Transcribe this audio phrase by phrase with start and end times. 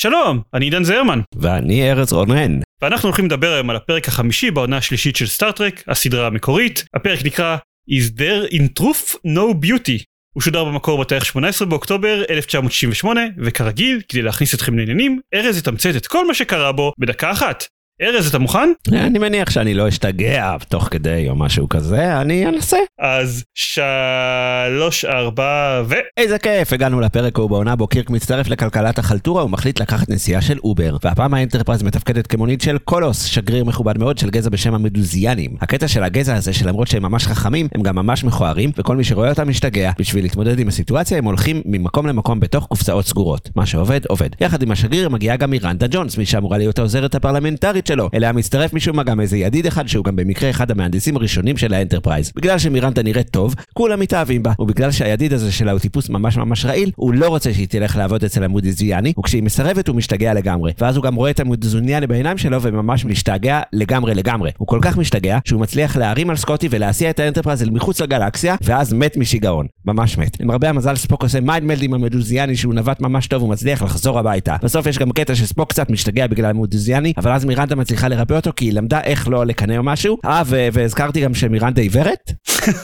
[0.00, 2.60] שלום, אני עידן זרמן, ואני ארז רונן.
[2.82, 6.84] ואנחנו הולכים לדבר היום על הפרק החמישי בעונה השלישית של סטאר-טרק, הסדרה המקורית.
[6.94, 7.56] הפרק נקרא
[7.90, 10.04] Is there in truth no beauty.
[10.34, 16.06] הוא שודר במקור בתאריך 18 באוקטובר 1968, וכרגיל, כדי להכניס אתכם לעניינים, ארז יתמצת את
[16.06, 17.64] כל מה שקרה בו בדקה אחת.
[18.02, 18.72] ארז, אתה מוכן?
[18.92, 22.76] אני מניח שאני לא אשתגע תוך כדי או משהו כזה, אני אנסה.
[22.98, 25.94] אז שלוש, ארבע, ו...
[26.16, 30.58] איזה כיף, הגענו לפרק ההוא בעונה בו קירק מצטרף לכלכלת החלטורה ומחליט לקחת נסיעה של
[30.64, 30.96] אובר.
[31.04, 35.50] והפעם האנטרפרייז מתפקדת כמונית של קולוס, שגריר מכובד מאוד של גזע בשם המדוזיאנים.
[35.60, 39.30] הקטע של הגזע הזה, שלמרות שהם ממש חכמים, הם גם ממש מכוערים, וכל מי שרואה
[39.30, 39.92] אותם משתגע.
[39.98, 43.50] בשביל להתמודד עם הסיטואציה הם הולכים ממקום למקום בתוך קופסאות סגורות.
[43.56, 44.30] מה שעובד, עובד.
[44.40, 48.08] יחד עם השגריר מגיעה גם מירנדה ג'ונס, מי שאמורה להיות העוזרת הפרלמנטרית שלו.
[48.14, 51.74] אליה מצטרף משום מה גם איזה ידיד אחד שהוא גם במקרה אחד המהנדסים הראשונים של
[51.74, 52.32] האנטרפרייז.
[52.36, 56.64] בגלל שמירנדה נראית טוב, כולם מתאהבים בה, ובגלל שהידיד הזה שלה הוא טיפוס ממש ממש
[56.64, 60.72] רעיל, הוא לא רוצה שהיא תלך לעבוד אצל המדוזיאני, וכשהיא מסרבת הוא משתגע לגמרי.
[60.80, 64.50] ואז הוא גם רואה את המדוזיאני בעיניים שלו וממש משתגע לגמרי לגמרי.
[64.58, 68.56] הוא כל כך משתגע שהוא מצליח להרים על סקוטי ולהסיע את האנטרפרייז אל מחוץ לגלקסיה,
[68.62, 69.66] ואז מת משיגעון.
[69.84, 70.40] ממש מת.
[70.40, 74.56] למרבה המזל ספוק עושה mind meld עם המדוזיאני שהוא נווט ממש טוב ומצליח לחזור הביתה.
[74.62, 78.50] בסוף יש גם קטע שספוק קצת משתגע בגלל המדוזיאני, אבל אז מירנדה מצליחה לרפא אותו
[78.56, 80.18] כי היא למדה איך לא לקנא או משהו.
[80.24, 82.32] אה, והזכרתי גם שמירנדה עיוורת?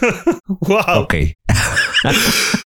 [0.68, 1.32] וואו, אוקיי.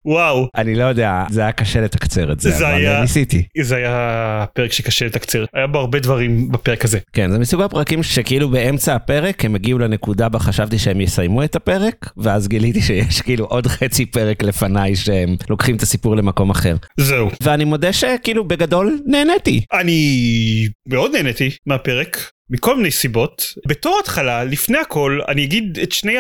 [0.05, 0.47] וואו.
[0.57, 3.44] אני לא יודע, זה היה קשה לתקצר את זה, זה אבל היה- ניסיתי.
[3.61, 6.99] זה היה פרק שקשה לתקצר, היה בו הרבה דברים בפרק הזה.
[7.13, 11.55] כן, זה מסוג הפרקים שכאילו באמצע הפרק הם הגיעו לנקודה בה חשבתי שהם יסיימו את
[11.55, 16.75] הפרק, ואז גיליתי שיש כאילו עוד חצי פרק לפניי שהם לוקחים את הסיפור למקום אחר.
[17.00, 17.29] זהו.
[17.44, 19.62] ואני מודה שכאילו בגדול נהניתי.
[19.73, 19.97] אני
[20.88, 22.29] מאוד נהניתי מהפרק.
[22.50, 23.53] מכל מיני סיבות.
[23.68, 26.16] בתור התחלה, לפני הכל, אני אגיד את שני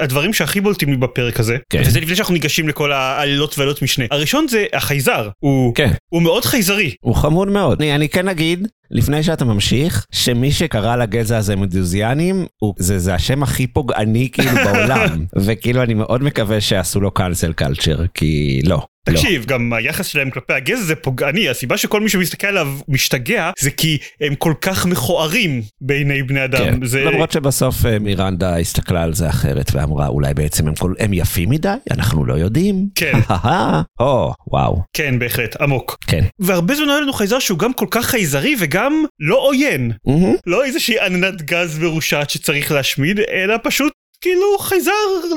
[0.00, 1.56] הדברים שהכי בולטים לי בפרק הזה.
[1.70, 1.82] כן.
[1.86, 4.04] וזה לפני שאנחנו ניגשים לכל העלילות ועלילות משנה.
[4.10, 5.28] הראשון זה החייזר.
[5.38, 5.92] הוא, כן.
[6.08, 6.94] הוא מאוד חייזרי.
[7.00, 7.82] הוא חמוד מאוד.
[7.82, 13.14] אני, אני כן אגיד, לפני שאתה ממשיך, שמי שקרא לגזע הזה מדוזיאנים, הוא, זה, זה
[13.14, 15.24] השם הכי פוגעני כאילו בעולם.
[15.44, 18.86] וכאילו אני מאוד מקווה שעשו לו קאנסל קלצ'ר, כי לא.
[19.08, 19.12] לא.
[19.14, 23.70] תקשיב, גם היחס שלהם כלפי הגזע זה פוגעני, הסיבה שכל מי שמסתכל עליו משתגע זה
[23.70, 26.58] כי הם כל כך מכוערים בעיני בני אדם.
[26.58, 27.04] כן, זה...
[27.04, 30.94] למרות שבסוף אה, מירנדה הסתכלה על זה אחרת ואמרה אולי בעצם הם, כל...
[30.98, 32.88] הם יפים מדי אנחנו לא יודעים.
[32.94, 33.12] כן.
[34.00, 35.98] או וואו כן, בהחלט, עמוק.
[36.06, 36.24] כן.
[36.38, 39.92] והרבה זמן היה לנו חייזר שהוא גם כל כך חייזרי וגם לא עוין.
[40.06, 40.34] מהמם.
[40.46, 43.92] לא איזושהי עננת גז מרושעת שצריך להשמיד, אלא פשוט
[44.22, 44.92] כאילו חייזר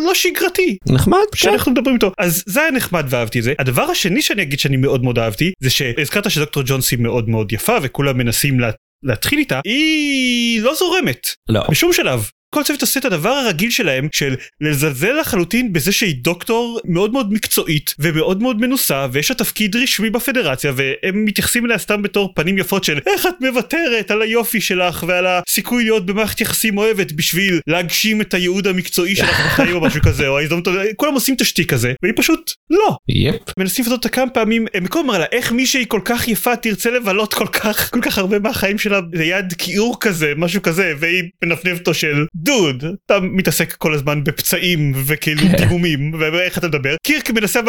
[0.05, 0.77] לא שגרתי.
[0.89, 1.37] נחמד כן.
[1.37, 4.77] שאנחנו מדברים איתו אז זה היה נחמד ואהבתי את זה הדבר השני שאני אגיד שאני
[4.77, 8.71] מאוד מאוד אהבתי זה שהזכרת שדוקטור ג'ונס היא מאוד מאוד יפה וכולם מנסים לה,
[9.03, 11.61] להתחיל איתה היא לא זורמת לא.
[11.69, 12.29] בשום שלב.
[12.55, 17.33] כל צוות עושה את הדבר הרגיל שלהם של לזלזל לחלוטין בזה שהיא דוקטור מאוד מאוד
[17.33, 22.57] מקצועית ומאוד מאוד מנוסה ויש לה תפקיד רשמי בפדרציה והם מתייחסים אליה סתם בתור פנים
[22.57, 27.59] יפות של איך את מוותרת על היופי שלך ועל הסיכוי להיות במערכת יחסים אוהבת בשביל
[27.67, 31.73] להגשים את הייעוד המקצועי שלך בחיים או משהו כזה או ההזדמנות כולם עושים את השטיק
[31.73, 31.93] הזה.
[32.03, 32.97] והיא פשוט לא.
[33.09, 33.35] Yep.
[33.59, 36.89] מנסים לעשות אותה כמה פעמים הם במקום אמר לה איך מישהי כל כך יפה תרצה
[36.89, 37.91] לבלות כל כך?
[37.91, 43.19] כל כך הרבה מהחיים שלה ליד כיעור כזה משהו כזה והיא מנפנפת אותו שלדוד אתה
[43.19, 46.95] מתעסק כל הזמן בפצעים וכאילו דימומים ואיך אתה מדבר?
[47.07, 47.61] קירק מנסה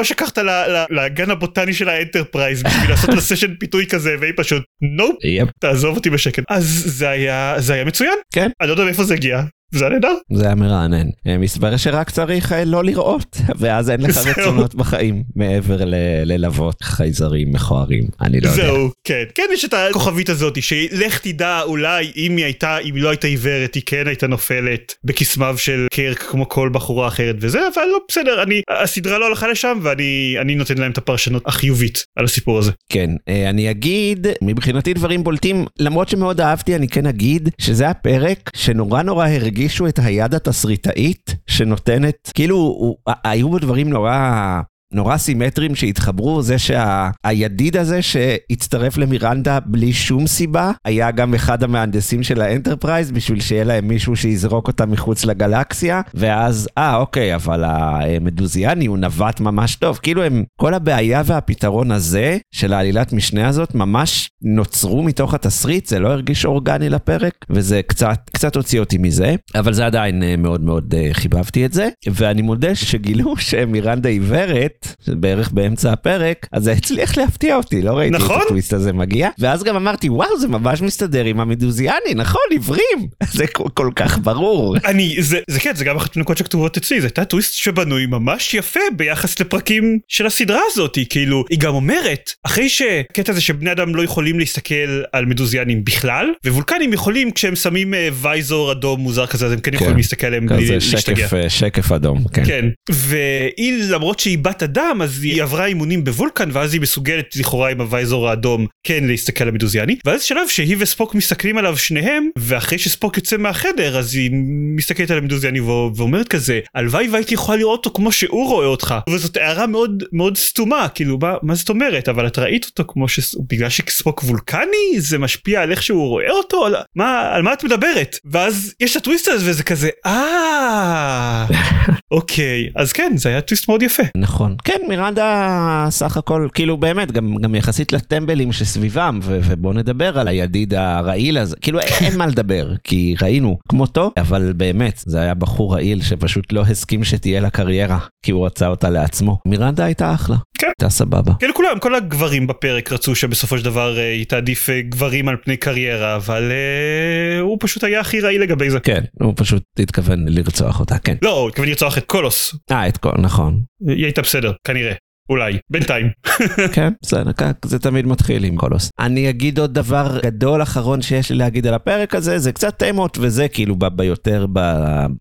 [0.42, 4.62] ל- ל- לגן הבוטני של האנטרפרייז בשביל לעשות לה session פיתוי כזה והיא פשוט
[4.96, 5.16] nope.
[5.60, 6.44] תעזוב אותי בשקט.
[6.50, 8.14] אז זה היה זה היה מצוין.
[8.34, 8.50] כן.
[8.60, 11.06] אני לא יודע מאיפה זה הגיע זה היה נהדר זה היה מרענן.
[11.26, 14.16] אה, מסתבר שרק צריך אה, לא לראות ואז אין לך.
[14.26, 15.76] רצונות בחיים מעבר
[16.24, 18.04] ללוות חייזרים מכוערים.
[18.20, 18.62] אני לא יודע.
[18.62, 19.24] זהו, כן.
[19.34, 23.26] כן, יש את הכוכבית הזאת, שלך תדע אולי אם היא הייתה, אם היא לא הייתה
[23.26, 27.98] עיוורת, היא כן הייתה נופלת בקסמיו של קרק כמו כל בחורה אחרת וזה, אבל לא,
[28.08, 32.58] בסדר, אני, הסדרה לא הלכה לשם ואני אני נותן להם את הפרשנות החיובית על הסיפור
[32.58, 32.72] הזה.
[32.88, 38.50] כן, אה, אני אגיד, מבחינתי דברים בולטים, למרות שמאוד אהבתי, אני כן אגיד שזה הפרק
[38.56, 39.26] שנורא נורא
[39.56, 42.94] הרגישו את היד התסריטאית שנותנת, כאילו,
[43.24, 44.60] היו בו דברים נורא
[44.92, 52.22] נורא סימטריים שהתחברו, זה שהידיד הזה שהצטרף למירנדה בלי שום סיבה, היה גם אחד המהנדסים
[52.22, 58.86] של האנטרפרייז בשביל שיהיה להם מישהו שיזרוק אותם מחוץ לגלקסיה, ואז, אה, אוקיי, אבל המדוזיאני
[58.86, 59.98] הוא נווט ממש טוב.
[60.02, 65.98] כאילו הם, כל הבעיה והפתרון הזה של העלילת משנה הזאת ממש נוצרו מתוך התסריט, זה
[65.98, 70.60] לא הרגיש אורגני לפרק, וזה קצת, קצת הוציא אותי מזה, אבל זה עדיין אה, מאוד
[70.60, 74.75] מאוד אה, חיבבתי את זה, ואני מודה שגילו שמירנדה עיוורת,
[75.08, 78.36] בערך באמצע הפרק, אז זה הצליח להפתיע אותי, לא ראיתי נכון?
[78.36, 83.08] את הטוויסט הזה מגיע, ואז גם אמרתי, וואו, זה ממש מסתדר עם המדוזיאני, נכון, עיוורים,
[83.32, 84.76] זה כל, כל כך ברור.
[84.84, 88.54] אני, זה, זה כן, זה גם אחת הנקודות שכתובות אצלי, זה הייתה טוויסט שבנוי ממש
[88.54, 93.94] יפה ביחס לפרקים של הסדרה הזאת, כאילו, היא גם אומרת, אחרי שקטע זה שבני אדם
[93.94, 99.46] לא יכולים להסתכל על מדוזיאנים בכלל, ווולקנים יכולים כשהם שמים אה, וייזור אדום מוזר כזה,
[99.46, 101.16] אז הם כן יכולים להסתכל עליהם בלי כזה להשתגע.
[101.16, 102.44] שקף, אה, שקף אדום, כן.
[102.44, 107.70] כן, והיא למרות שהיא בת אדם אז היא עברה אימונים בוולקן ואז היא מסוגלת לכאורה
[107.70, 109.96] עם הווייזור האדום כן להסתכל על המדוזיאני.
[110.04, 114.30] ואז שלב שהיא וספוק מסתכלים עליו שניהם ואחרי שספוק יוצא מהחדר אז היא
[114.76, 118.94] מסתכלת על המדוזיאני ואומרת כזה הלוואי והייתי יכולה לראות אותו כמו שהוא רואה אותך.
[119.10, 122.08] וזאת הערה מאוד מאוד סתומה כאילו מה, מה זאת אומרת?
[122.08, 123.36] אבל את ראית אותו כמו ש...
[123.48, 124.98] בגלל שספוק וולקני?
[124.98, 126.66] זה משפיע על איך שהוא רואה אותו?
[126.66, 128.18] על מה על מה את מדברת?
[128.24, 131.46] ואז יש את הטוויסט הזה וזה כזה אה
[132.10, 132.68] אוקיי.
[132.74, 134.02] אז כן זה היה טוויסט מאוד יפה.
[134.16, 134.55] נכון.
[134.64, 140.28] כן, מירנדה סך הכל, כאילו באמת, גם, גם יחסית לטמבלים שסביבם, ו- ובוא נדבר על
[140.28, 145.74] הידיד הרעיל הזה, כאילו אין, מה לדבר, כי ראינו כמותו, אבל באמת, זה היה בחור
[145.74, 149.38] רעיל שפשוט לא הסכים שתהיה לה קריירה, כי הוא רצה אותה לעצמו.
[149.46, 150.36] מירנדה הייתה אחלה.
[150.56, 150.66] כן.
[150.66, 151.32] הייתה סבבה.
[151.38, 155.36] כאילו כולם כל הגברים בפרק רצו שבסופו של דבר אה, היא תעדיף אה, גברים על
[155.44, 158.80] פני קריירה אבל אה, הוא פשוט היה הכי רעי לגבי זה.
[158.80, 161.16] כן, הוא פשוט התכוון לרצוח אותה, כן.
[161.22, 163.60] לא הוא התכוון לרצוח את קולוס אה, את כל, נכון.
[163.88, 164.92] היא הייתה בסדר כנראה
[165.28, 166.08] אולי בינתיים.
[166.74, 167.30] כן, בסדר,
[167.64, 168.90] זה תמיד מתחיל עם קולוס.
[168.98, 173.18] אני אגיד עוד דבר גדול אחרון שיש לי להגיד על הפרק הזה, זה קצת תמות
[173.20, 174.46] וזה כאילו ביותר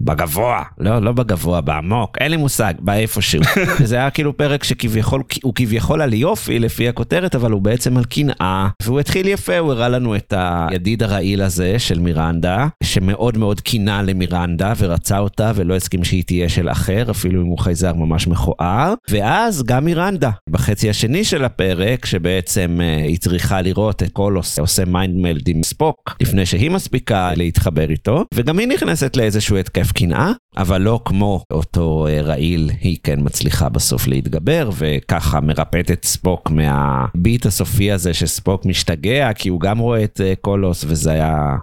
[0.01, 3.41] בגבוה, לא, לא בגבוה, בעמוק, אין לי מושג, באיפשהו.
[3.83, 8.05] זה היה כאילו פרק שכביכול, הוא כביכול על יופי לפי הכותרת, אבל הוא בעצם על
[8.05, 13.61] קנאה, והוא התחיל יפה, הוא הראה לנו את הידיד הרעיל הזה של מירנדה, שמאוד מאוד
[13.61, 18.27] קינא למירנדה ורצה אותה ולא הסכים שהיא תהיה של אחר, אפילו אם הוא חייזר ממש
[18.27, 24.59] מכוער, ואז גם מירנדה, בחצי השני של הפרק, שבעצם אה, היא צריכה לראות את קולוס
[24.59, 29.91] עושה mind meld עם ספוק, לפני שהיא מספיקה להתחבר איתו, וגם היא נכנסת לאיזשהו התקף
[29.91, 36.05] קנאה, אבל לא כמו אותו אה, רעיל, היא כן מצליחה בסוף להתגבר, וככה מרפאת את
[36.05, 41.55] ספוק מהביט הסופי הזה שספוק משתגע, כי הוא גם רואה את אה, קולוס, וזה היה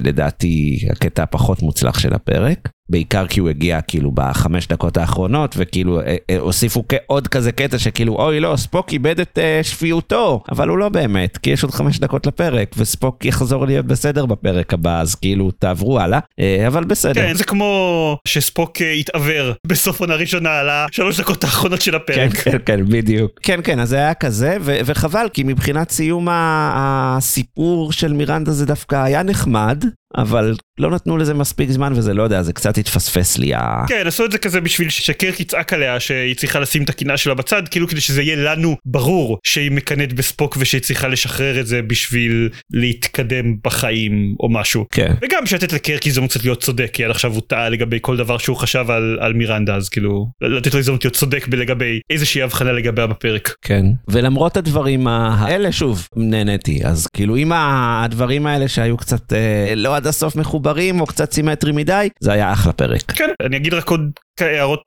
[0.00, 2.68] לדעתי הקטע הפחות מוצלח של הפרק.
[2.90, 7.78] בעיקר כי הוא הגיע כאילו בחמש דקות האחרונות וכאילו אה, אה, הוסיפו עוד כזה קטע
[7.78, 11.72] שכאילו אוי לא ספוק איבד את אה, שפיותו אבל הוא לא באמת כי יש עוד
[11.72, 16.84] חמש דקות לפרק וספוק יחזור להיות בסדר בפרק הבא אז כאילו תעברו הלאה אה, אבל
[16.84, 17.14] בסדר.
[17.14, 21.96] כן זה כמו שספוק אה, התעוור בסוף עונה ראשונה על השלוש דקות האחרונות של כן,
[21.96, 22.36] הפרק.
[22.36, 23.32] כן, כן, בדיוק.
[23.42, 28.66] כן, כן, אז זה היה כזה, ו- וחבל, כי מבחינת סיום הסיפור של מירנדה זה
[28.66, 29.84] דווקא היה נחמד,
[30.16, 33.54] אבל לא נתנו לזה מספיק זמן, וזה לא יודע, זה קצת התפספס לי.
[33.54, 37.16] ה- כן עשו את זה כזה בשביל שקרק יצעק עליה שהיא צריכה לשים את הקנאה
[37.16, 41.66] שלה בצד כאילו כדי שזה יהיה לנו ברור שהיא מקנאת בספוק ושהיא צריכה לשחרר את
[41.66, 44.84] זה בשביל להתקדם בחיים או משהו.
[44.92, 45.14] כן.
[45.22, 48.38] וגם לתת לקרק הזדמנות קצת להיות צודק כי עד עכשיו הוא טעה לגבי כל דבר
[48.38, 52.72] שהוא חשב על, על מירנדה אז כאילו לתת לו הזדמנות להיות צודק לגבי איזושהי הבחנה
[52.72, 53.54] לגביה בפרק.
[53.62, 53.86] כן.
[54.08, 56.80] ולמרות הדברים האלה, שוב, נהניתי.
[56.84, 61.72] אז כאילו, אם הדברים האלה שהיו קצת אה, לא עד הסוף מחוברים, או קצת סימטרי
[61.72, 63.12] מדי, זה היה אחלה פרק.
[63.12, 64.82] כן אני אגיד רק עוד הערות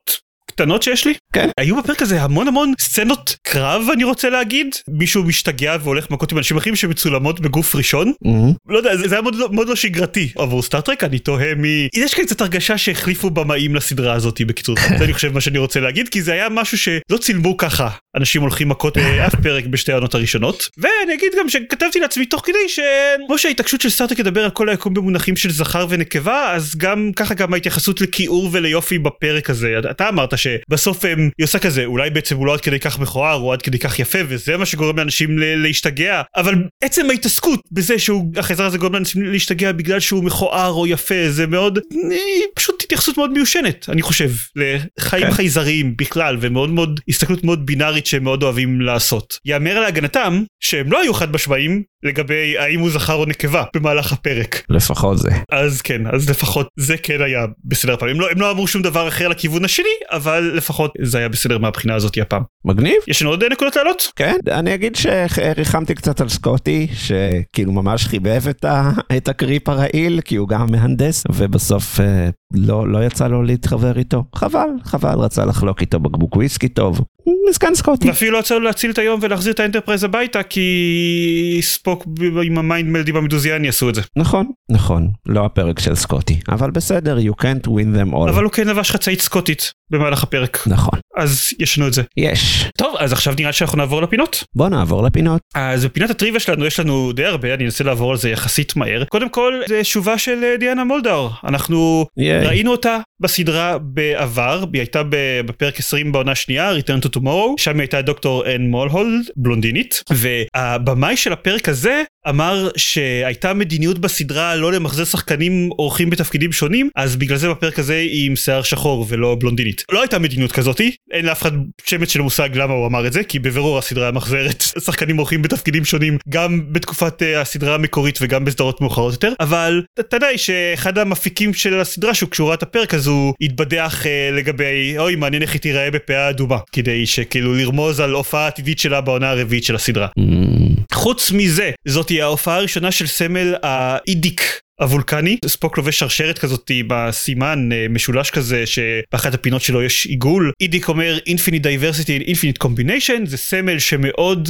[0.51, 1.13] קטנות שיש לי.
[1.33, 1.49] כן.
[1.59, 6.37] היו בפרק הזה המון המון סצנות קרב אני רוצה להגיד מישהו משתגע והולך מכות עם
[6.37, 8.13] אנשים אחרים שמצולמות בגוף ראשון.
[8.21, 8.53] מהמם.
[8.67, 11.65] לא יודע זה, זה היה מאוד, לא- מאוד לא שגרתי עבור סטארטרק אני תוהה מ...
[11.95, 15.79] יש כאן קצת הרגשה שהחליפו במאים לסדרה הזאת בקיצור זה אני חושב מה שאני רוצה
[15.79, 20.15] להגיד כי זה היה משהו שלא צילמו ככה אנשים הולכים מכות באף פרק בשתי העונות
[20.15, 20.69] הראשונות.
[20.77, 24.93] ואני אגיד גם שכתבתי לעצמי תוך כדי שכמו שההתעקשות של סטארטרק לדבר על כל היקום
[24.93, 29.75] במונחים של זכר ונקבה אז גם ככה גם ההתייחסות לכיעור וליופי בפרק הזה.
[29.91, 33.35] אתה אמרת שבסוף הם, היא עושה כזה אולי בעצם הוא לא עד כדי כך מכוער
[33.35, 36.21] הוא עד כדי כך יפה וזה מה שגורם לאנשים להשתגע.
[36.35, 41.29] אבל עצם ההתעסקות בזה שהוא החייזר הזה גורם לאנשים להשתגע בגלל שהוא מכוער או יפה
[41.29, 42.17] זה מאוד אה,
[42.55, 45.31] פשוט התייחסות מאוד מיושנת אני חושב לחיים כן.
[45.31, 49.39] חייזריים בכלל ומאוד מאוד הסתכלות מאוד בינארית פופולרית שהם מאוד אוהבים לעשות.
[49.45, 54.63] יאמר להגנתם שהם לא היו חד משמעיים לגבי האם הוא זכר או נקבה במהלך הפרק.
[54.69, 55.29] לפחות זה.
[55.51, 58.09] אז כן, אז לפחות זה כן היה בסדר פעם.
[58.09, 61.57] הם לא, הם לא אמרו שום דבר אחר לכיוון השני, אבל לפחות זה היה בסדר
[61.57, 62.43] מהבחינה הזאת הפעם.
[62.65, 62.95] מגניב.
[63.07, 64.03] יש לנו עוד נקודות לעלות?
[64.15, 69.69] כן, אני אגיד שריחמתי קצת על סקוטי, שכאילו ממש חיבב את, ה, את ה creep
[69.69, 74.23] הרעיל, כי הוא גם מהנדס, ובסוף אה, לא, לא יצא לו להתחבר איתו.
[74.35, 77.01] חבל, חבל, רצה לחלוק איתו בקבוק וויסקי טוב.
[77.49, 78.07] מסכן סקוטי.
[78.07, 82.05] ואפילו לא יצא לו להציל את היום ולהחזיר את האנטרפרייז הביתה, כי ספוק
[82.43, 84.01] עם ה mind meld במדוזיאני עשו את זה.
[84.15, 88.29] נכון, נכון, לא הפרק של סקוטי, אבל בסדר, you can't win them all.
[88.29, 90.63] אבל הוא כן לבש חצאית סקוטית במהלך הפרק.
[90.67, 90.99] נכון.
[91.21, 92.01] אז יש לנו את זה.
[92.17, 92.65] יש.
[92.77, 94.43] טוב, אז עכשיו נראה שאנחנו נעבור לפינות.
[94.55, 95.41] בוא נעבור לפינות.
[95.55, 99.03] אז בפינת הטריוויה שלנו יש לנו די הרבה, אני אנסה לעבור על זה יחסית מהר.
[99.05, 101.31] קודם כל, זה שובה של אה, דיאנה מולדאור.
[101.43, 102.45] אנחנו ייי.
[102.45, 105.01] ראינו אותה בסדרה בעבר, היא הייתה
[105.45, 111.17] בפרק 20 בעונה שנייה, Return to Tomorrow, שם היא הייתה דוקטור אן מולהולד, בלונדינית, והבמאי
[111.17, 117.37] של הפרק הזה אמר שהייתה מדיניות בסדרה לא למחזר שחקנים אורחים בתפקידים שונים, אז בגלל
[117.37, 119.83] זה בפרק הזה היא עם שיער שחור ולא בלונדינית.
[119.91, 121.51] לא הייתה מדיניות כזאתי, אין לאף אחד
[121.85, 125.85] שמץ של מושג למה הוא אמר את זה, כי בבירור הסדרה מחזרת שחקנים אורחים בתפקידים
[125.85, 131.53] שונים גם בתקופת uh, הסדרה המקורית וגם בסדרות מאוחרות יותר, אבל אתה יודע שאחד המפיקים
[131.53, 135.53] של הסדרה שהוא כשהוא ראה את הפרק אז הוא התבדח uh, לגבי אוי מעניין איך
[135.53, 140.07] היא תיראה בפאה אדומה, כדי שכאילו לרמוז על הופעה עתידית שלה בעונה הרביעית של הסדרה.
[140.19, 144.61] Mm, חוץ מזה, זאת היא ההופעה הראשונה של סמל האידיק.
[144.81, 150.51] הוולקני, ספוק לובש שרשרת כזאת בסימן אה, משולש כזה שבאחת הפינות שלו יש עיגול.
[150.61, 154.49] אידיק אומר Infinite Diversity and Infinite Combination זה סמל שמאוד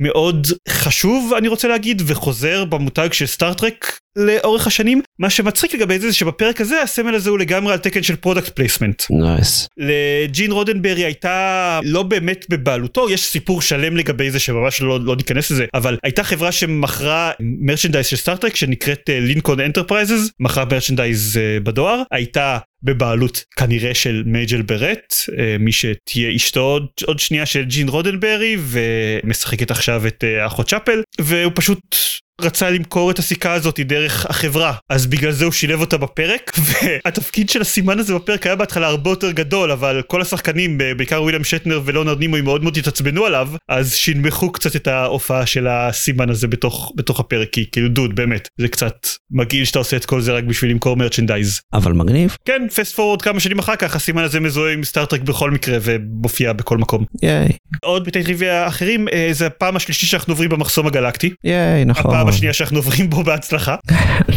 [0.00, 6.08] מאוד חשוב אני רוצה להגיד וחוזר במותג של סטארטרק לאורך השנים מה שמצחיק לגבי זה
[6.08, 9.02] זה שבפרק הזה הסמל הזה הוא לגמרי על תקן של product placement.
[9.10, 9.68] Nice.
[9.76, 15.50] לג'ין רודנברי הייתה לא באמת בבעלותו יש סיפור שלם לגבי זה שממש לא, לא ניכנס
[15.50, 22.02] לזה אבל הייתה חברה שמכרה merchandise של סטארטרק שנקראת לינקון אנטרפרייזס מכרה merchandise uh, בדואר
[22.10, 27.88] הייתה בבעלות כנראה של מייג'ל ברט אה, מי שתהיה אשתו עוד, עוד שנייה של ג'ין
[27.88, 31.96] רודנברי ומשחקת עכשיו את אה, אחות צ'אפל והוא פשוט
[32.40, 37.50] רצה למכור את הסיכה הזאת דרך החברה אז בגלל זה הוא שילב אותה בפרק והתפקיד
[37.50, 41.80] של הסימן הזה בפרק היה בהתחלה הרבה יותר גדול אבל כל השחקנים בעיקר וויליאם שטנר
[41.84, 46.92] ולאונרד נימוי מאוד מאוד התעצבנו עליו אז שינמכו קצת את ההופעה של הסימן הזה בתוך
[46.96, 50.44] בתוך הפרק כי כאילו דוד באמת זה קצת מגעיל שאתה עושה את כל זה רק
[50.44, 51.60] בשביל למכור מרצ'נדייז.
[51.72, 52.36] אבל מגניב.
[52.44, 56.52] כן פסט פורוד כמה שנים אחר כך הסימן הזה מזוהה עם סטארטרק בכל מקרה ומופיע
[56.52, 57.04] בכל מקום.
[57.22, 57.48] ייי.
[57.82, 61.30] עוד בתי טריוויה אחרים אה, זה הפעם השלישי שאנחנו עוברים במחסום הגלקטי.
[61.44, 62.10] ייי, נכון.
[62.10, 63.76] הפעם השנייה שאנחנו עוברים בו בהצלחה.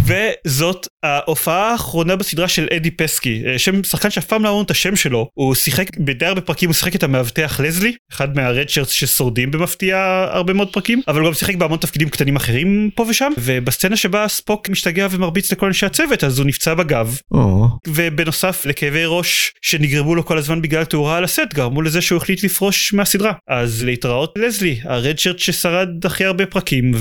[0.06, 4.72] וזאת ההופעה האחרונה בסדרה של אדי פסקי אה, שם שחקן שאף פעם לא אמרנו את
[4.72, 5.30] השם שלו.
[5.34, 10.26] הוא שיחק בדי הרבה פרקים הוא שיחק את המאבטח לזלי אחד מהרד שרץ ששורדים במפתיע
[10.32, 14.28] הרבה מאוד פרקים אבל הוא גם שיחק בהמון תפקידים קטנים אחרים פה ושם ובסצנה שבה
[14.28, 17.18] ספוק משתגע ומרביץ לכל אנשי הצוות אז הוא נפצע בגב.
[17.88, 22.44] ובנוסף לכאבי ראש שנגרמו לו כל הזמן בגלל תאורה על הסט גרמו לזה שהוא החליט
[22.44, 23.34] לפרוש מהסדרה.
[23.50, 26.92] אז להתראות לזלי הרדשרט ששרד הכי הרבה פרקים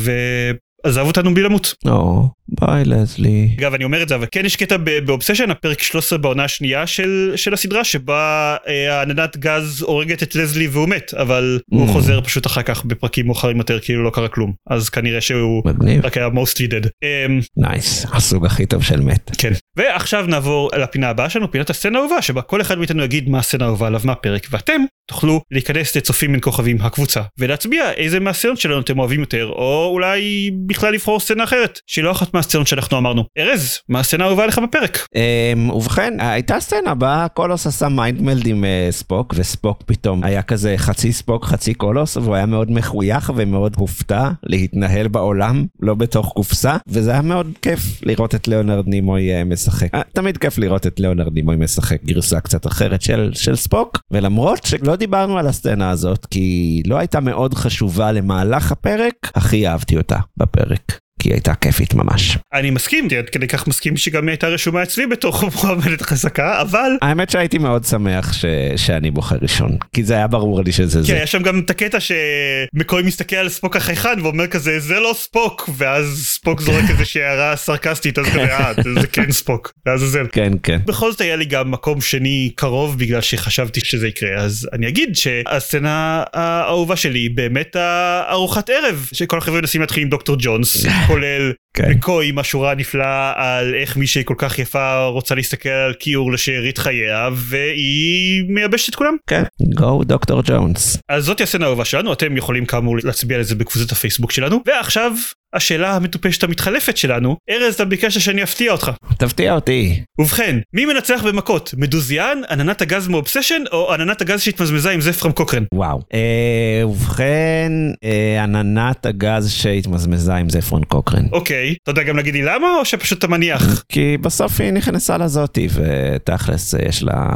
[0.84, 1.74] ועזב אותנו בלי למות.
[1.86, 2.28] או,
[2.60, 3.48] ביי לזלי.
[3.58, 6.86] אגב אני אומר את זה אבל כן יש קטע ב Obsession הפרק 13 בעונה השנייה
[6.86, 11.76] של, של הסדרה שבה אה, העננת גז הורגת את לזלי והוא מת אבל mm.
[11.76, 11.88] הוא.
[11.88, 16.06] חוזר פשוט אחר כך בפרקים מאוחרים יותר כאילו לא קרה כלום אז כנראה שהוא מגניב.
[16.06, 16.86] רק היה mostly dead.
[16.86, 18.06] Um, nice.
[18.12, 19.30] הסוג הכי טוב של מת.
[19.38, 23.38] כן ועכשיו נעבור לפינה הבאה שלנו פינת הסצנה האהובה שבה כל אחד מאיתנו יגיד מה
[23.38, 24.80] הסצנה האהובה עליו מהפרק ואתם
[25.10, 30.50] תוכלו להיכנס לצופים בין כוכבים הקבוצה ולהצביע איזה מהסצנות שלנו אתם אוהבים יותר או אולי
[30.66, 33.24] בכלל לבחור סצנה אחרת שהיא לא אחת מהסצנות שאנחנו אמרנו.
[33.38, 34.96] ארז מה הסצנה האהובה עליך בפרק?
[34.96, 40.42] Um, ובכן, הייתה סצנה בה קולוס עשה mind meld עם uh, ספוק, וספוק פתאום היה
[40.42, 46.32] כזה חצי ספוק, חצי קולוס, והוא היה מאוד מחוייך ומאוד הופתע להתנהל בעולם, לא בתוך
[46.34, 49.94] קופסה, וזה היה מאוד כיף לראות את ליאונרד נימוי uh, משחק.
[49.94, 54.96] Uh, תמיד כיף לראות את ליאונרד נימוי משחק גרסה קצת אחרת של, ספוק, ולמרות שלא
[54.96, 61.00] דיברנו על הסצנה הזאת, כי לא הייתה מאוד חשובה למהלך הפרק, הכי אהבתי אותה בפרק.
[61.20, 62.38] כי היא הייתה כיפית ממש.
[62.52, 66.92] אני מסכים עד כדי כך מסכים שגם היא הייתה רשומה אצלי בתור מועמדת חזקה אבל
[67.02, 68.44] האמת שהייתי מאוד שמח ש...
[68.76, 71.14] שאני בוחר ראשון, כי זה היה ברור לי שזה כן, זה.
[71.14, 75.70] היה שם גם את הקטע שמקוי מסתכל על ספוק החייכן ואומר כזה זה לא ספוק
[75.76, 80.52] ואז ספוק זורק איזה הערה סרקסטית אז כזה אה זה כן ספוק ואז זה כן,
[80.62, 80.78] כן.
[80.86, 85.16] בכל זאת היה לי גם מקום שני קרוב בגלל שחשבתי שזה יקרה אז אני אגיד
[85.16, 91.52] שהסצנה האהובה שלי היא באמת הארוחת ערב שכל החבר'ה מנסים להתחיל עם דוקטור ג'ונס כולל
[91.74, 91.90] כן.
[91.90, 96.78] מקו עם השורה הנפלאה על איך מישהי כל כך יפה רוצה להסתכל על כיור לשארית
[96.78, 99.16] חייה והיא מייבשת את כולם.
[99.26, 99.42] כן.
[99.74, 100.98] גו דוקטור ג'ונס.
[101.08, 105.12] אז זאת הסצנה האהובה שלנו אתם יכולים כאמור להצביע על זה בקבוצת הפייסבוק שלנו ועכשיו
[105.54, 108.90] השאלה המטופשת המתחלפת שלנו ארז אתה ביקשת שאני אפתיע אותך.
[109.18, 110.00] תפתיע אותי.
[110.20, 115.64] ובכן מי מנצח במכות מדוזיאן עננת הגז מאובסשן או עננת הגז שהתמזמזה עם זפרם קוקרן.
[115.74, 116.00] וואו.
[116.14, 117.72] אה, ובכן,
[118.04, 121.24] אה, עננת הגז שהתמזמזה עם זפרון קוקרן.
[121.32, 123.84] אוקיי אתה יודע גם להגיד לי למה או שפשוט אתה מניח.
[123.88, 127.28] כי בסוף היא נכנסה לזאתי, ותכלס אה, יש לה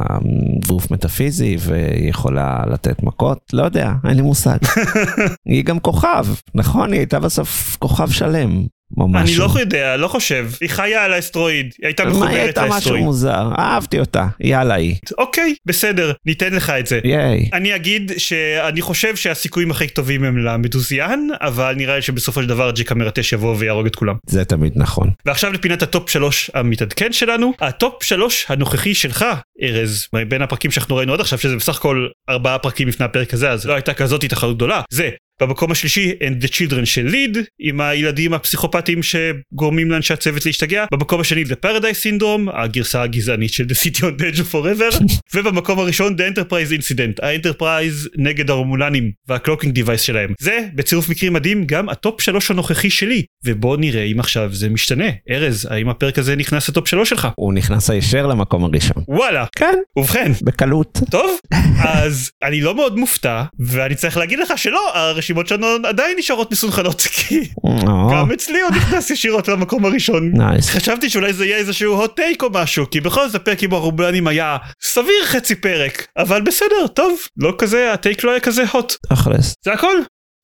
[0.66, 4.58] גוף מטאפיזי, והיא יכולה לתת מכות, לא יודע, אין לי מושג.
[5.48, 6.92] היא גם כוכב, נכון?
[6.92, 8.66] היא הייתה בסוף כוכב שלם.
[8.98, 9.36] או אני.
[9.36, 12.74] לא יודע לא חושב היא חיה על האסטרואיד היא הייתה מה, היא מחוברת הייתה משהו
[12.74, 13.04] לאסטרואיד.
[13.04, 14.96] מוזר, אהבתי אותה, יאללה היא.
[15.18, 17.00] אוקיי בסדר ניתן לך את זה.
[17.04, 17.48] ייי.
[17.52, 22.70] אני אגיד שאני חושב שהסיכויים הכי טובים הם למדוזיאן אבל נראה לי שבסופו של דבר
[22.70, 24.14] ג'יק המרטש יבוא ויהרוג את כולם.
[24.26, 25.10] זה תמיד נכון.
[25.26, 29.24] ועכשיו לפינת הטופ 3 המתעדכן שלנו הטופ 3 הנוכחי שלך
[29.62, 33.50] ארז בין הפרקים שאנחנו ראינו עד עכשיו שזה בסך הכל ארבעה פרקים לפני הפרק הזה
[33.50, 35.10] אז לא הייתה כזאת התחרות גדולה זה.
[35.40, 40.84] במקום השלישי And the Children Shall Lead עם הילדים הפסיכופטיים שגורמים לאנשי הצוות להשתגע.
[40.92, 45.04] במקום השני The Paradise Syndrome הגרסה הגזענית של The City on the Edge of Forever.
[45.34, 50.32] ובמקום הראשון The Enterprise Incident האנטרפרייז נגד הרומולנים וה cloaking device שלהם.
[50.40, 53.22] זה בצירוף מקרים מדהים גם הטופ 3 הנוכחי שלי.
[53.44, 55.08] ובוא נראה אם עכשיו זה משתנה.
[55.30, 57.28] ארז האם הפרק הזה נכנס לטופ 3 שלך?
[57.36, 59.04] הוא נכנס הישר למקום הראשון.
[59.08, 59.46] וואלה.
[59.56, 60.32] כן, ובכן.
[60.42, 60.98] בקלות.
[61.10, 61.38] טוב
[61.78, 64.92] אז אני לא מאוד מופתע ואני צריך להגיד לך שלא
[65.24, 70.32] הרשימות שלנו עדיין נשארות מסונכנות כי או, גם אצלי הוא נכנס ישירות למקום הראשון.
[70.60, 74.26] חשבתי שאולי זה יהיה איזשהו הוט טייק או משהו כי בכל זאת הפרק עם הרובלנים
[74.26, 79.54] היה סביר חצי פרק אבל בסדר טוב לא כזה הטייק לא היה כזה הוט תכלס.
[79.64, 79.96] זה הכל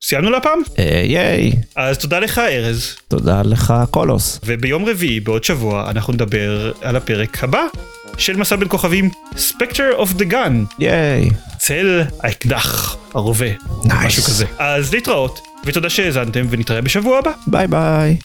[0.04, 1.52] סיימנו לפעם אה, ייי.
[1.76, 4.40] אז תודה לך ארז תודה לך קולוס.
[4.44, 7.62] וביום רביעי בעוד שבוע אנחנו נדבר על הפרק הבא
[8.20, 11.30] של מסע בין כוכבים Spectre of the Gun ייי.
[11.58, 13.46] צל האקדח הרובה
[13.84, 13.94] Nice.
[14.06, 18.16] משהו כזה אז להתראות ותודה שהאזנתם ונתראה בשבוע הבא ביי ביי.